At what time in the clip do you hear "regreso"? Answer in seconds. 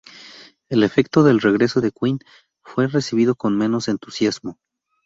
1.41-1.79